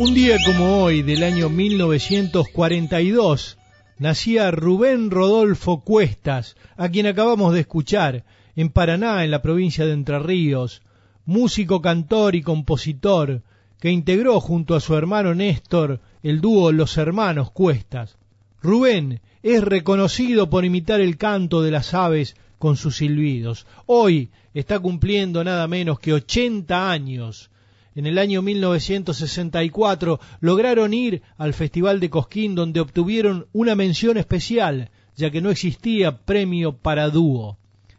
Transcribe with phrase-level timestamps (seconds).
[0.00, 3.58] Un día como hoy, del año 1942,
[3.98, 8.24] nacía Rubén Rodolfo Cuestas, a quien acabamos de escuchar,
[8.54, 10.82] en Paraná, en la provincia de Entre Ríos,
[11.24, 13.42] músico, cantor y compositor,
[13.80, 18.18] que integró junto a su hermano Néstor el dúo Los Hermanos Cuestas.
[18.62, 23.66] Rubén es reconocido por imitar el canto de las aves con sus silbidos.
[23.86, 27.50] Hoy está cumpliendo nada menos que 80 años.
[27.94, 34.90] En el año 1964 lograron ir al Festival de Cosquín donde obtuvieron una mención especial,
[35.16, 37.58] ya que no existía premio para dúo.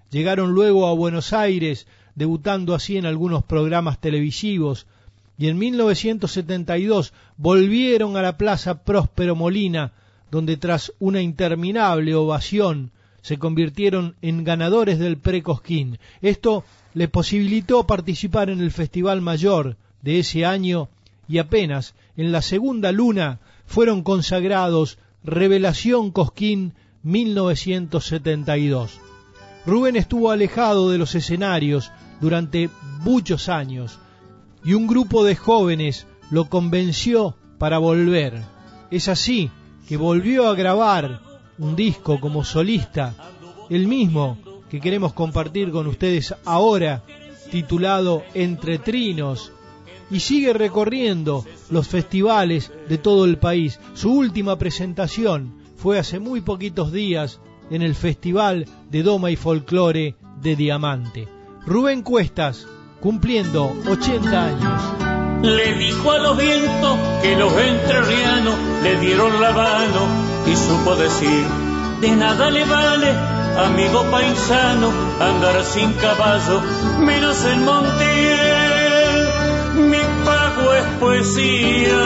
[0.10, 1.86] Llegaron luego a Buenos Aires,
[2.16, 4.88] debutando así en algunos programas televisivos,
[5.38, 9.94] y en 1972 volvieron a la Plaza Próspero Molina,
[10.32, 16.00] donde tras una interminable ovación se convirtieron en ganadores del Precosquín.
[16.22, 16.64] Esto
[17.00, 20.90] les posibilitó participar en el Festival Mayor de ese año
[21.30, 29.00] y apenas en la segunda luna fueron consagrados Revelación Cosquín 1972.
[29.66, 32.70] Rubén estuvo alejado de los escenarios durante
[33.00, 33.98] muchos años,
[34.66, 38.44] y un grupo de jóvenes lo convenció para volver.
[38.92, 39.50] Es así
[39.88, 41.22] que volvió a grabar
[41.58, 43.16] un disco como solista,
[43.70, 44.38] el mismo
[44.70, 47.04] que queremos compartir con ustedes ahora,
[47.52, 49.52] titulado Entre Trinos,
[50.12, 53.80] y sigue recorriendo los festivales de todo el país.
[53.94, 60.16] Su última presentación fue hace muy poquitos días en el Festival de Doma y Folclore
[60.42, 61.28] de Diamante.
[61.66, 62.68] Rubén Cuestas,
[63.00, 64.82] cumpliendo 80 años.
[65.44, 70.08] Le dijo a los vientos que los entrerrianos le dieron la mano
[70.46, 71.46] y supo decir,
[72.02, 76.62] de nada le vale, amigo paisano, andar sin caballo,
[77.00, 79.28] menos en Montiel.
[79.92, 82.04] Mi pago es poesía,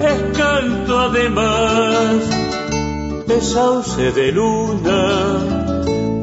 [0.00, 2.16] es canto además,
[3.28, 5.02] es sauce de luna,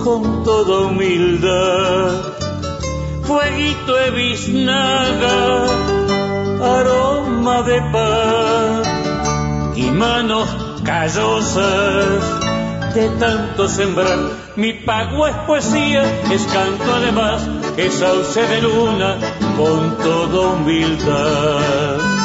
[0.03, 2.11] con toda humildad.
[3.23, 5.65] Fueguito de biznaga,
[6.77, 8.87] aroma de paz
[9.75, 10.49] y manos
[10.83, 12.39] callosas
[12.93, 14.17] de tanto sembrar.
[14.55, 19.17] Mi pago es poesía, es canto además, es sauce de luna
[19.57, 22.19] con toda humildad.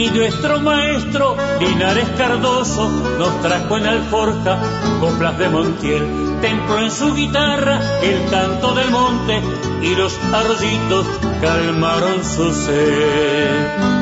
[0.00, 2.88] y nuestro maestro Linares Cardoso
[3.18, 4.58] nos trajo en alforja
[4.98, 9.42] coplas de Montiel, en su guitarra el canto del monte
[9.82, 11.06] y los arroyitos
[11.40, 14.00] calmaron su sed.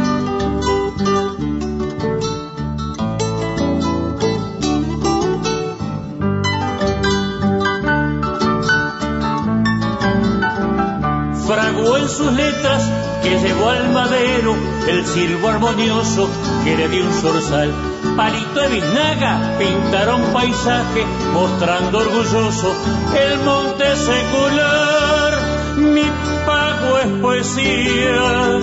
[11.47, 14.57] fraguó en sus letras que llevó al madero
[14.89, 16.31] el silbo armonioso
[16.65, 17.71] que le dio un zorzal.
[18.17, 22.75] Palito de biznaga pintaron paisaje mostrando orgulloso
[23.15, 25.33] el monte secular.
[25.77, 26.05] Mi
[26.47, 28.59] pago es poesía,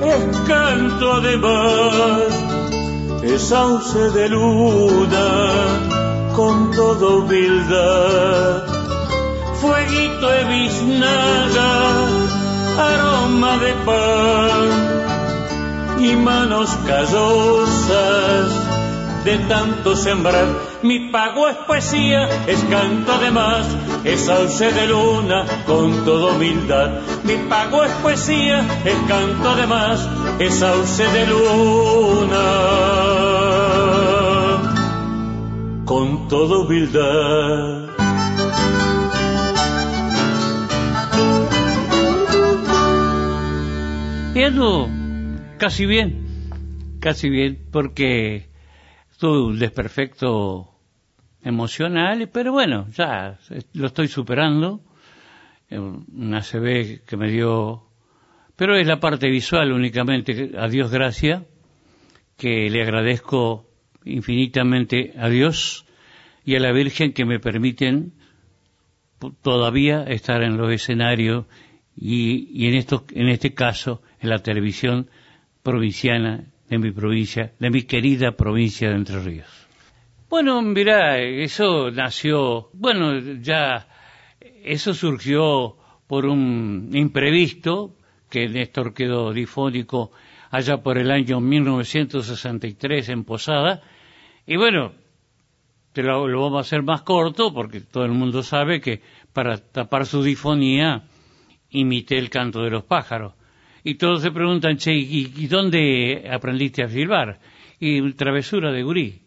[0.00, 2.22] es canto además,
[3.22, 5.26] es sauce de luna
[6.36, 8.62] con toda humildad.
[9.60, 11.94] Fueguito de biznaga
[13.58, 14.68] de pan
[16.00, 18.48] y manos callosas
[19.24, 20.46] de tanto sembrar.
[20.82, 23.66] Mi pago es poesía, es canto además,
[24.04, 27.00] es sauce de luna con toda humildad.
[27.22, 30.06] Mi pago es poesía, es canto además,
[30.38, 32.44] es sauce de luna
[35.86, 37.83] con toda humildad.
[44.36, 44.90] Ando
[45.58, 48.48] casi bien, casi bien, porque
[49.18, 50.70] tuve un desperfecto
[51.42, 53.38] emocional, pero bueno, ya
[53.72, 54.82] lo estoy superando.
[55.70, 57.84] Eh, una CB que me dio,
[58.56, 61.46] pero es la parte visual únicamente, a Dios gracia,
[62.36, 63.70] que le agradezco
[64.04, 65.86] infinitamente a Dios
[66.44, 68.12] y a la Virgen que me permiten
[69.42, 71.46] todavía estar en los escenarios
[71.96, 75.08] y, y en, esto, en este caso en la televisión
[75.62, 79.46] provinciana de mi provincia, de mi querida provincia de Entre Ríos.
[80.30, 83.86] Bueno, mira, eso nació, bueno, ya,
[84.64, 85.76] eso surgió
[86.06, 87.96] por un imprevisto
[88.30, 90.10] que Néstor quedó difónico
[90.50, 93.82] allá por el año 1963 en Posada,
[94.46, 94.92] y bueno,
[95.92, 99.58] te lo, lo, vamos a hacer más corto porque todo el mundo sabe que para
[99.58, 101.04] tapar su difonía
[101.70, 103.34] imité el canto de los pájaros.
[103.84, 107.38] Y todos se preguntan, che, ¿y, dónde aprendiste a silbar?
[107.78, 109.20] Y travesura de gurí.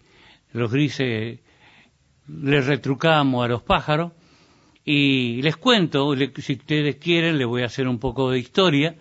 [0.52, 1.40] Los grises
[2.28, 4.14] les retrucamos a los pájaros
[4.84, 8.96] y les cuento, si ustedes quieren, les voy a hacer un poco de historia,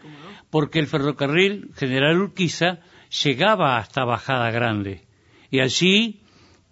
[0.51, 2.81] porque el ferrocarril General Urquiza
[3.25, 5.07] llegaba hasta Bajada Grande
[5.51, 6.21] y allí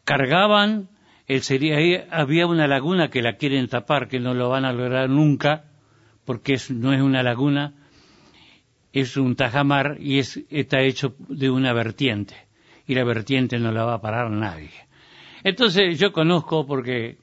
[0.05, 0.89] cargaban
[1.27, 5.09] el sería había una laguna que la quieren tapar que no lo van a lograr
[5.09, 5.65] nunca
[6.25, 7.75] porque no es una laguna
[8.95, 12.35] es un tajamar y es, está hecho de una vertiente
[12.87, 14.71] y la vertiente no la va a parar nadie
[15.43, 17.19] entonces yo conozco porque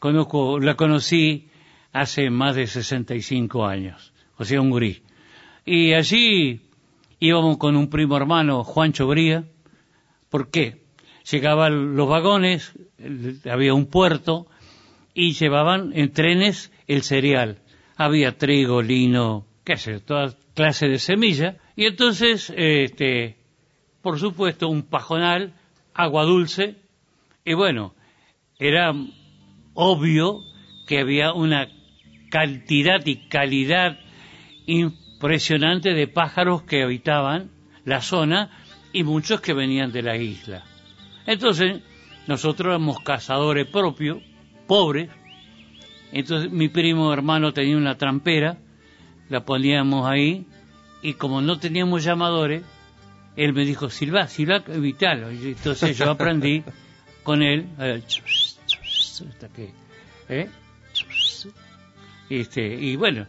[0.00, 1.48] conozco la conocí
[1.92, 5.02] hace más de 65 años o sea un gurí
[5.64, 6.62] y allí
[7.20, 9.44] íbamos con un primo hermano Juancho Bría
[10.28, 10.82] ¿por qué?
[11.30, 12.72] llegaban los vagones,
[13.50, 14.46] había un puerto
[15.14, 17.58] y llevaban en trenes el cereal.
[17.96, 21.56] Había trigo, lino, qué sé, toda clase de semilla.
[21.76, 23.36] Y entonces, este,
[24.02, 25.54] por supuesto, un pajonal,
[25.94, 26.76] agua dulce.
[27.44, 27.94] Y bueno,
[28.58, 28.92] era
[29.74, 30.40] obvio
[30.86, 31.68] que había una
[32.30, 33.98] cantidad y calidad
[34.66, 37.50] impresionante de pájaros que habitaban
[37.84, 38.50] la zona
[38.92, 40.64] y muchos que venían de la isla.
[41.26, 41.82] Entonces,
[42.26, 44.22] nosotros éramos cazadores propios,
[44.66, 45.10] pobres.
[46.12, 48.58] Entonces, mi primo hermano tenía una trampera,
[49.32, 50.46] la poníamos ahí,
[51.00, 52.62] y como no teníamos llamadores,
[53.34, 55.30] él me dijo, Silva, Silva, evitalo.
[55.30, 56.62] Entonces yo aprendí
[57.22, 59.72] con él, hasta que,
[60.28, 60.50] ¿eh?
[62.28, 63.26] Este, y bueno,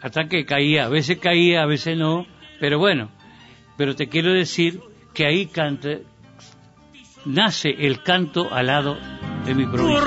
[0.00, 2.26] hasta que caía, a veces caía, a veces no,
[2.58, 3.10] pero bueno,
[3.76, 4.80] pero te quiero decir
[5.12, 6.04] que ahí cante,
[7.26, 8.96] nace el canto alado
[9.44, 10.00] de mi provincia.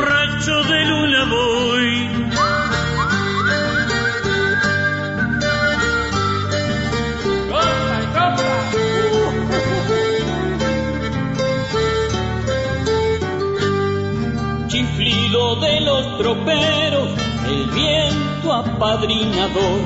[17.65, 19.81] El viento apadrinador,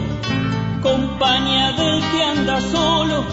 [0.81, 3.23] compañía del que anda solo,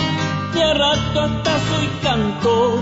[0.52, 2.78] que a rato hasta soy cantor.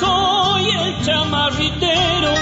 [0.00, 2.32] Soy el chamarritero,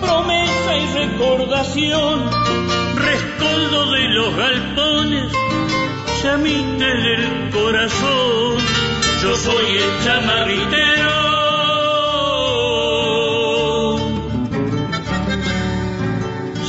[0.00, 2.30] promesa y recordación,
[2.96, 5.32] rescoldo de los galpones,
[6.22, 8.56] llamita en el corazón.
[9.22, 11.18] Yo soy el chamarritero.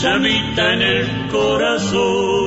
[0.01, 2.38] Llamita en el corazón.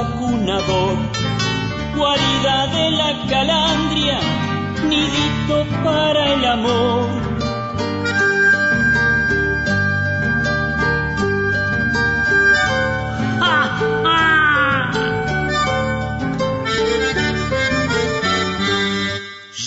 [0.00, 0.96] Añoso y acunador,
[1.96, 4.18] cualidad de la calandria,
[4.88, 7.30] nidito para el amor.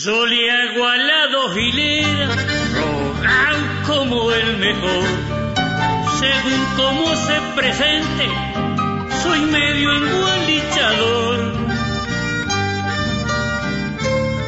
[0.06, 2.36] Yo le hago a la dos hileras,
[2.76, 5.34] rogan como el mejor
[6.24, 8.30] según cómo se presente,
[9.24, 11.38] soy medio engualichador.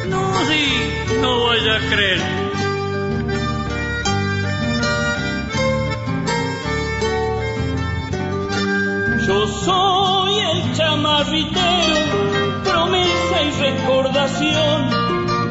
[0.08, 0.64] No, sí,
[1.22, 2.20] no vaya a creer.
[9.26, 11.96] Yo soy el chamarritero,
[12.64, 14.90] promesa y recordación,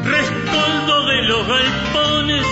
[0.04, 2.46] rescoldo de los galpones,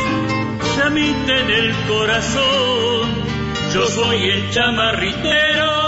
[0.77, 3.25] chamita en el corazón
[3.75, 5.84] yo soy el chamarritero.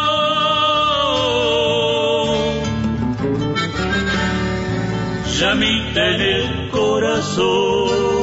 [5.39, 8.17] Llamita en el corazón.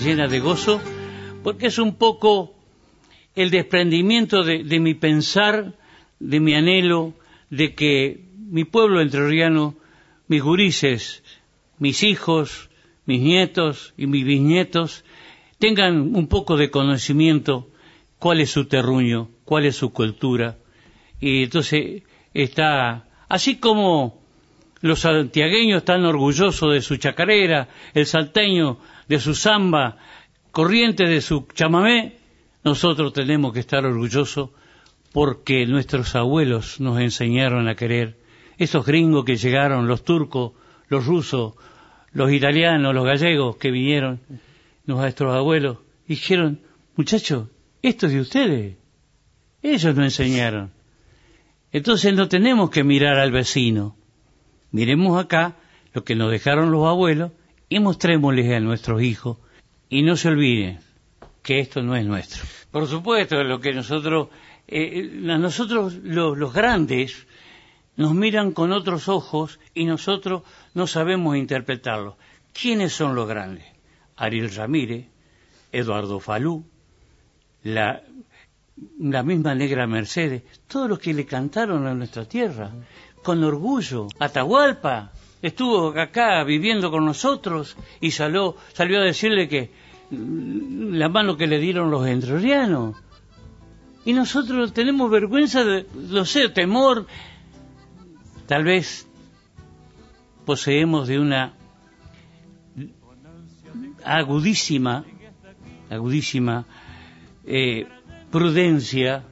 [0.00, 0.80] llena de gozo
[1.42, 2.54] porque es un poco
[3.34, 5.74] el desprendimiento de, mi pensar,
[6.18, 7.14] de mi anhelo,
[7.48, 9.76] de que mi pueblo entrerriano,
[10.28, 11.22] mis gurises,
[11.78, 12.70] mis hijos,
[13.06, 15.04] mis nietos y mis bisnietos
[15.58, 17.68] tengan un poco de conocimiento
[18.18, 20.58] cuál es su terruño, cuál es su cultura.
[21.20, 22.02] Y entonces
[22.34, 24.20] está, así como
[24.80, 29.98] los santiagueños están orgullosos de su chacarera, el salteño de su samba,
[30.50, 32.19] corriente de su chamamé,
[32.62, 34.50] nosotros tenemos que estar orgullosos
[35.12, 38.18] porque nuestros abuelos nos enseñaron a querer.
[38.58, 40.52] Esos gringos que llegaron, los turcos,
[40.88, 41.54] los rusos,
[42.12, 44.20] los italianos, los gallegos que vinieron,
[44.84, 46.60] nuestros abuelos, dijeron,
[46.96, 47.48] muchachos,
[47.82, 48.76] esto es de ustedes.
[49.62, 50.70] Ellos nos enseñaron.
[51.72, 53.96] Entonces no tenemos que mirar al vecino.
[54.70, 55.56] Miremos acá
[55.94, 57.32] lo que nos dejaron los abuelos
[57.68, 59.38] y mostrémosles a nuestros hijos.
[59.88, 60.89] Y no se olviden
[61.50, 62.44] que esto no es nuestro.
[62.70, 64.28] Por supuesto, lo que nosotros,
[64.68, 67.26] eh, nosotros los, los grandes,
[67.96, 72.16] nos miran con otros ojos y nosotros no sabemos interpretarlo.
[72.52, 73.64] ¿Quiénes son los grandes?
[74.14, 75.08] Ariel Ramírez,
[75.72, 76.64] Eduardo Falú,
[77.64, 78.00] la,
[79.00, 82.70] la misma negra Mercedes, todos los que le cantaron a nuestra tierra,
[83.24, 84.06] con orgullo.
[84.20, 85.10] Atahualpa
[85.42, 91.58] estuvo acá viviendo con nosotros y salió, salió a decirle que la mano que le
[91.58, 92.96] dieron los entrerrianos.
[94.04, 97.06] Y nosotros tenemos vergüenza de, no sé, temor.
[98.46, 99.06] Tal vez
[100.44, 101.54] poseemos de una
[104.04, 105.04] agudísima,
[105.90, 106.64] agudísima
[107.44, 107.86] eh,
[108.30, 109.24] prudencia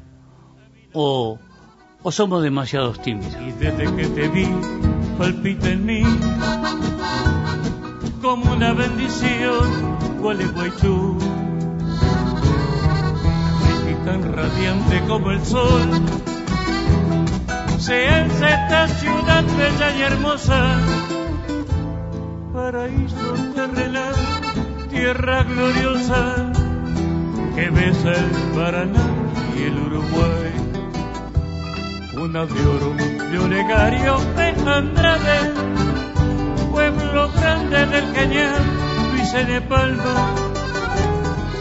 [0.93, 1.39] o,
[2.03, 3.35] o somos demasiado tímidos.
[3.47, 4.47] Y desde que te vi,
[5.17, 6.03] palpita en mí
[8.21, 11.19] como una bendición, Gualeguaychú.
[13.91, 15.89] Y tan radiante como el sol,
[17.79, 20.79] se alza esta ciudad bella y hermosa,
[22.53, 24.15] paraíso terrenal,
[24.91, 26.53] tierra gloriosa.
[27.55, 29.07] Que besa el Paraná
[29.59, 30.53] y el Uruguay.
[32.23, 32.95] Una de oro
[33.31, 35.53] de Olegario de Andrade,
[36.71, 38.61] pueblo grande del Cañar,
[39.31, 40.35] Luis de Palma,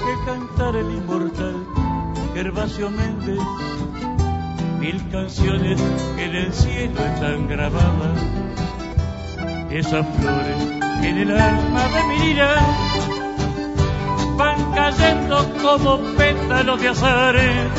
[0.05, 1.65] que cantar el inmortal
[2.33, 3.39] Gervasio Méndez,
[4.79, 5.81] mil canciones
[6.15, 8.19] que en el cielo están grabadas,
[9.69, 10.63] esas flores
[11.01, 12.35] que en el alma de mi
[14.37, 17.71] van cayendo como pétalos de azares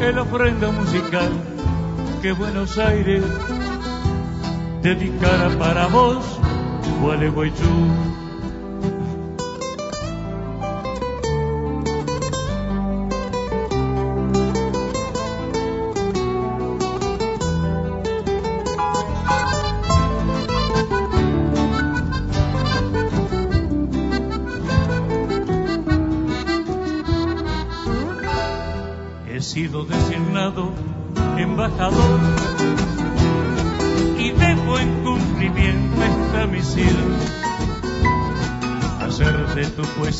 [0.00, 1.30] el ofrenda musical
[2.22, 3.24] que Buenos Aires
[4.82, 6.38] dedicara para vos,
[7.00, 8.18] Gualeguaychú.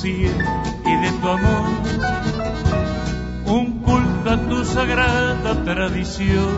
[0.05, 1.69] Y de tu amor
[3.47, 6.57] un culto a tu sagrada tradición.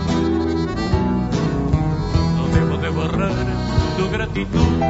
[2.37, 3.33] No debo de borrar
[3.97, 4.83] tu gratitud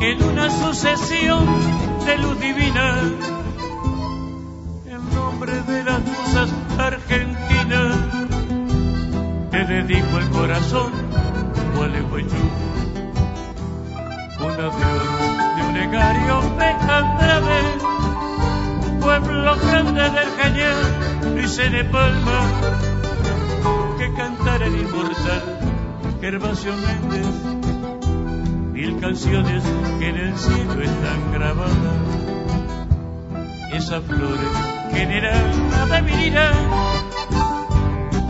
[0.00, 1.46] en una sucesión
[2.06, 2.94] de luz divina
[5.68, 7.96] de las musas argentinas,
[9.50, 10.92] te dedico el corazón,
[11.76, 12.36] Gualeguaychú.
[14.40, 15.17] Una de
[15.86, 17.60] oro de Andrade,
[19.00, 20.76] pueblo grande del Cañar,
[21.34, 22.40] Luis de Palma,
[23.98, 25.42] que cantar el inmortal
[26.20, 27.26] Gervasio Méndez,
[28.72, 29.62] mil canciones
[29.98, 31.98] que en el cielo están grabadas,
[33.72, 34.50] esas flores
[34.92, 35.52] general
[35.90, 36.30] de mi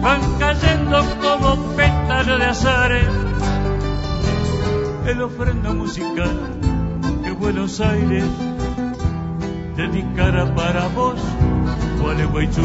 [0.02, 3.08] van cayendo como pétalos de azares
[5.06, 6.57] el ofrenda musical
[7.38, 8.24] Buenos Aires
[9.76, 11.20] dedicara para vos,
[12.00, 12.62] Gualeguaychú.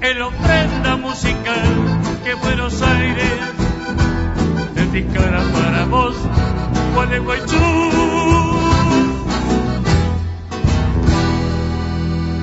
[0.00, 1.68] El ofrenda musical
[2.24, 3.32] que Buenos Aires
[4.74, 6.16] dedicara para vos,
[6.94, 7.56] Gualeguaychú.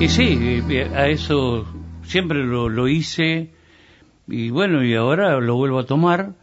[0.00, 0.62] Y sí,
[0.94, 1.66] a eso
[2.04, 3.52] siempre lo, hice
[4.28, 6.34] y bueno, y ahora lo vuelvo a tomar.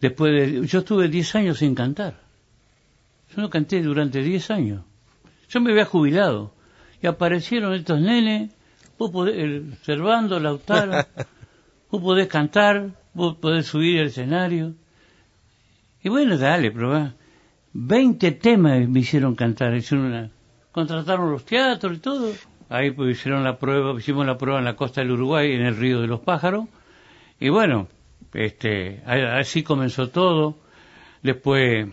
[0.00, 2.23] Después de, yo estuve 10 años sin cantar.
[3.34, 4.84] Yo no canté durante 10 años.
[5.48, 6.54] Yo me había jubilado
[7.02, 8.54] y aparecieron estos nenes,
[8.98, 10.92] vos podés, observando Lautaro,
[11.90, 14.74] vos podés cantar, vos podés subir al escenario.
[16.02, 17.14] Y bueno, dale, probá.
[17.72, 20.30] Veinte temas me hicieron cantar, hicieron una,
[20.70, 22.32] contrataron los teatros y todo.
[22.68, 25.76] Ahí pues hicieron la prueba, hicimos la prueba en la costa del Uruguay, en el
[25.76, 26.66] río de los pájaros.
[27.40, 27.88] Y bueno,
[28.32, 30.56] este, así comenzó todo.
[31.22, 31.88] Después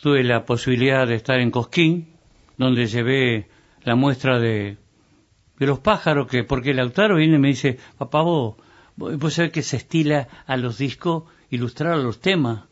[0.00, 2.08] tuve la posibilidad de estar en Cosquín,
[2.56, 3.48] donde llevé
[3.82, 4.76] la muestra de,
[5.58, 8.56] los pájaros, que porque el autor viene y me dice, papá, vos,
[8.96, 12.64] vos sabés que se estila a los discos ilustrar los temas.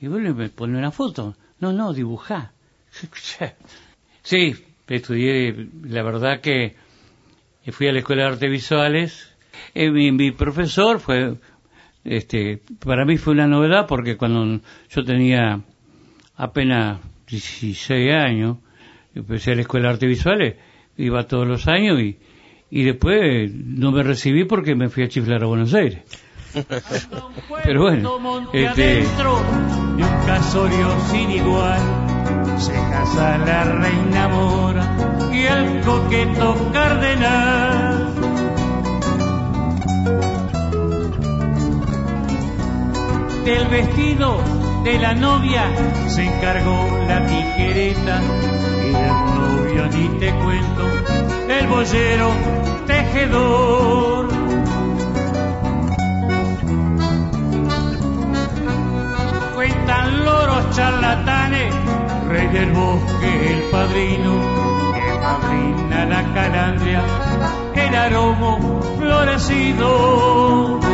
[0.00, 1.36] Y bueno, me pone una foto.
[1.58, 2.52] No, no, dibujá.
[4.22, 4.54] sí,
[4.86, 6.76] estudié, la verdad que
[7.72, 9.36] fui a la Escuela de Artes Visuales.
[9.74, 11.36] Eh, mi, profesor fue,
[12.04, 15.62] este, para mí fue una novedad porque cuando yo tenía
[16.38, 18.58] apenas 16 años,
[19.14, 20.56] empecé a la Escuela de Artes Visuales,
[20.96, 22.18] iba todos los años y,
[22.70, 26.02] y después no me recibí porque me fui a chiflar a Buenos Aires.
[27.64, 29.02] Pero bueno, este...
[29.02, 31.80] de un casorio sin igual
[32.56, 38.14] se casa la reina mora y el coqueto cardenal.
[43.44, 44.57] Del vestido
[44.88, 45.64] de la novia
[46.08, 48.22] se encargó la tijereta
[48.88, 50.84] y del novio ni te cuento,
[51.48, 52.30] el boyero
[52.86, 54.28] tejedor.
[59.54, 61.74] Cuentan loros charlatanes,
[62.28, 64.32] rey del bosque el padrino,
[64.94, 67.02] que padrina la calandria,
[67.74, 70.87] el aromo florecido.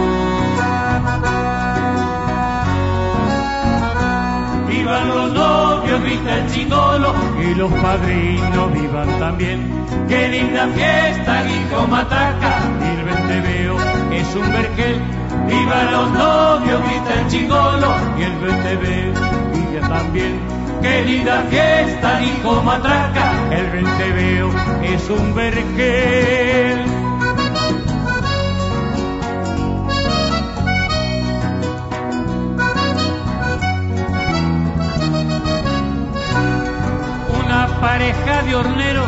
[4.85, 9.87] Vivan los novios, grita el chingolo, y los padrinos vivan también.
[10.09, 13.77] Qué linda fiesta, hijo mataca, y el veo
[14.13, 15.01] es un vergel.
[15.49, 19.13] Vivan los novios, grita el chingolo, y el veo
[19.55, 20.41] vive también.
[20.83, 24.51] Qué linda fiesta, hijo matraca, el veo
[24.83, 26.94] es un vergel.
[37.85, 39.05] Pareja de hornero,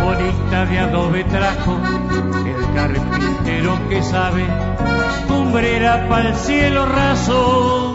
[0.00, 1.76] bonita de adobe trajo,
[2.46, 4.46] el carpintero que sabe,
[5.28, 7.94] cumbrera para el cielo raso.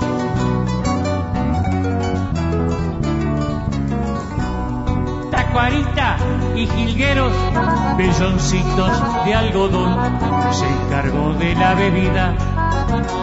[5.31, 6.17] Tacuarita
[6.55, 7.33] y jilgueros,
[7.97, 9.97] belloncitos de algodón,
[10.51, 12.35] se encargó de la bebida,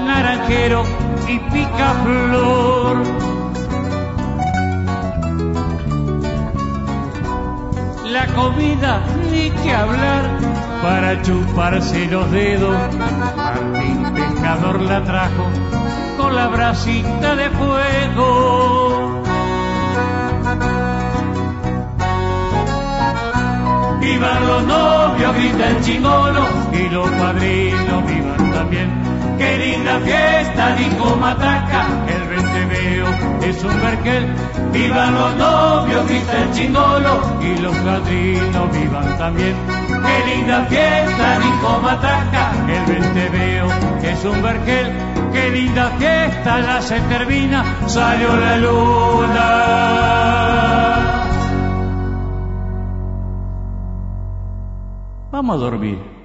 [0.05, 0.83] naranjero
[1.29, 3.36] y picaflor
[8.17, 10.23] la comida ni que hablar
[10.83, 12.75] para chuparse los dedos.
[13.37, 15.45] Martín Pescador la trajo
[16.17, 19.21] con la bracita de fuego.
[24.01, 29.16] Vivan los novios, grita el chingolo, y los padrinos vivan también.
[29.39, 32.27] Qué linda fiesta, dijo Mataca, el
[32.69, 33.07] veo
[33.43, 34.27] es un vergel.
[34.73, 39.55] Vivan los novios, grita el chingolo, y los padrinos vivan también.
[39.89, 43.67] Qué linda fiesta, dijo Mataca, el veo
[44.03, 44.93] es un vergel.
[45.33, 49.97] Qué linda fiesta, ya se termina, salió la luna.
[55.31, 56.16] Vamos a dormir.